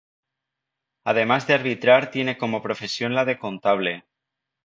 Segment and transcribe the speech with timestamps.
[1.05, 4.07] Además de arbitrar tiene como profesión la de contable.